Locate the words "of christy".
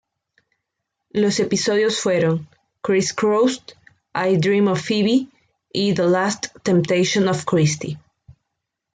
7.27-7.99